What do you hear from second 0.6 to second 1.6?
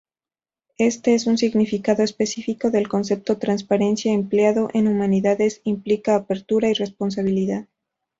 Este es un